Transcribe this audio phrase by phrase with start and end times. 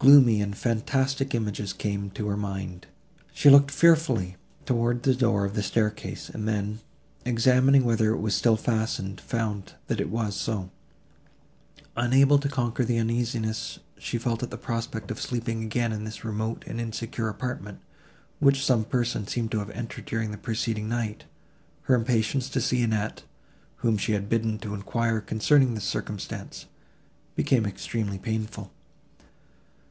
[0.00, 2.86] Gloomy and fantastic images came to her mind.
[3.32, 6.80] She looked fearfully towards the door of the staircase, and then,
[7.24, 10.70] examining whether it was still fastened, found that it was so.
[11.96, 16.22] Unable to conquer the uneasiness she felt at the prospect of sleeping again in this
[16.22, 17.78] remote and insecure apartment,
[18.40, 21.24] which some person seemed to have entered during the preceding night,
[21.84, 23.22] her impatience to see Annette,
[23.76, 26.66] whom she had bidden to enquire concerning this circumstance,
[27.34, 28.70] became extremely painful.